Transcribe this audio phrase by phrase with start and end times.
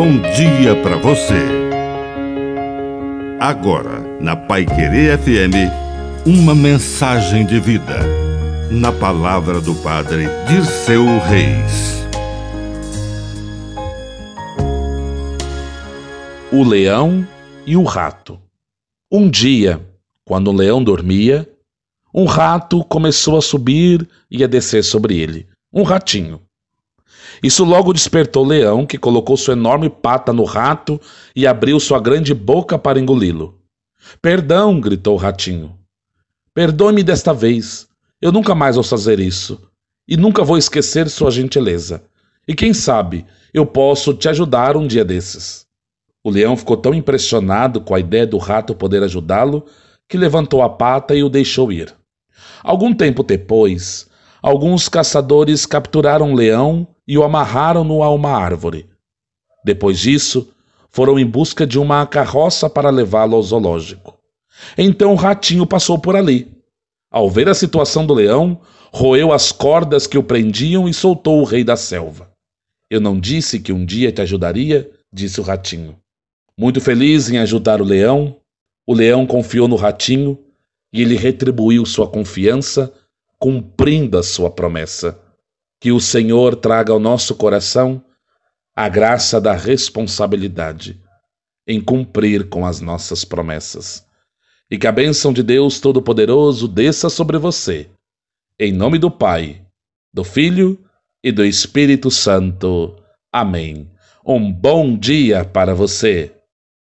[0.00, 1.44] bom dia para você.
[3.38, 5.68] Agora, na Pai Querer FM,
[6.24, 7.98] uma mensagem de vida.
[8.70, 12.02] Na palavra do Padre de seu Reis.
[16.50, 17.28] O leão
[17.66, 18.40] e o rato.
[19.12, 19.86] Um dia,
[20.24, 21.46] quando o leão dormia,
[22.14, 25.46] um rato começou a subir e a descer sobre ele.
[25.70, 26.40] Um ratinho.
[27.42, 31.00] Isso logo despertou o leão, que colocou sua enorme pata no rato
[31.34, 33.58] e abriu sua grande boca para engoli-lo.
[34.20, 35.76] Perdão, gritou o ratinho.
[36.54, 37.88] Perdoe-me desta vez.
[38.20, 39.60] Eu nunca mais vou fazer isso.
[40.06, 42.02] E nunca vou esquecer sua gentileza.
[42.46, 45.66] E quem sabe, eu posso te ajudar um dia desses.
[46.22, 49.64] O leão ficou tão impressionado com a ideia do rato poder ajudá-lo
[50.08, 51.94] que levantou a pata e o deixou ir.
[52.62, 54.08] Algum tempo depois,
[54.42, 58.88] alguns caçadores capturaram um leão e o amarraram-no a uma árvore.
[59.64, 60.48] Depois disso,
[60.90, 64.16] foram em busca de uma carroça para levá-lo ao zoológico.
[64.78, 66.46] Então o ratinho passou por ali.
[67.10, 68.60] Ao ver a situação do leão,
[68.92, 72.30] roeu as cordas que o prendiam e soltou o rei da selva.
[72.88, 74.88] Eu não disse que um dia te ajudaria?
[75.12, 75.98] disse o ratinho.
[76.56, 78.36] Muito feliz em ajudar o leão,
[78.86, 80.38] o leão confiou no ratinho
[80.92, 82.94] e ele retribuiu sua confiança,
[83.36, 85.18] cumprindo a sua promessa.
[85.80, 88.04] Que o Senhor traga ao nosso coração
[88.76, 91.00] a graça da responsabilidade
[91.66, 94.04] em cumprir com as nossas promessas.
[94.70, 97.88] E que a bênção de Deus Todo-Poderoso desça sobre você.
[98.58, 99.64] Em nome do Pai,
[100.12, 100.78] do Filho
[101.22, 102.96] e do Espírito Santo.
[103.32, 103.90] Amém.
[104.24, 106.39] Um bom dia para você.